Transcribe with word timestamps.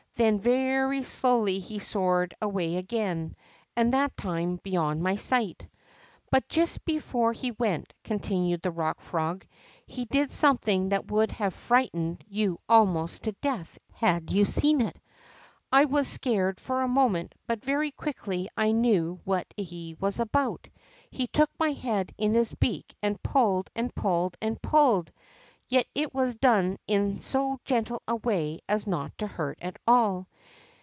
Then 0.15 0.39
very 0.39 1.01
slowly 1.01 1.57
he 1.57 1.79
soared 1.79 2.35
away 2.39 2.75
again, 2.75 3.35
and 3.75 3.91
that 3.91 4.15
time 4.15 4.57
beyond 4.61 5.01
my 5.01 5.15
sight. 5.15 5.67
But 6.29 6.47
just 6.47 6.85
before 6.85 7.33
he 7.33 7.51
went/' 7.53 7.93
continued 8.03 8.61
the 8.61 8.69
Bock 8.69 9.01
Frog, 9.01 9.43
^Hie 9.89 10.07
did 10.07 10.29
something 10.29 10.89
that 10.89 11.09
would 11.09 11.31
have 11.31 11.55
fright 11.55 11.89
ened 11.95 12.21
you 12.27 12.59
almost 12.69 13.23
to 13.23 13.31
death 13.41 13.79
had 13.93 14.29
you 14.31 14.45
seen 14.45 14.81
it. 14.81 14.97
I 15.71 15.85
was 15.85 16.07
scared 16.07 16.59
for 16.59 16.83
a 16.83 16.87
moment, 16.87 17.33
but 17.47 17.65
very 17.65 17.89
quickly 17.89 18.47
I 18.55 18.73
knew 18.73 19.19
what 19.23 19.51
he 19.57 19.97
was 19.99 20.19
about. 20.19 20.67
He 21.09 21.25
took 21.25 21.49
my 21.57 21.71
head 21.71 22.13
in 22.19 22.35
his 22.35 22.53
beak, 22.53 22.93
and 23.01 23.23
pulled, 23.23 23.71
and 23.75 23.95
pulled, 23.95 24.37
and 24.39 24.61
pulled! 24.61 25.11
Yet 25.67 25.87
it 25.95 26.13
was 26.13 26.35
done 26.35 26.79
in 26.85 27.21
so 27.21 27.57
gentle 27.63 28.01
a 28.05 28.17
way 28.17 28.59
as 28.67 28.87
not 28.87 29.17
to 29.19 29.25
hurt 29.27 29.57
at 29.61 29.79
all. 29.87 30.27